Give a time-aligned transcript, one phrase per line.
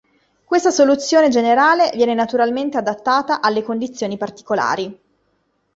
[0.43, 4.99] Questa soluzione generale viene naturalmente adattata alle condizioni particolari.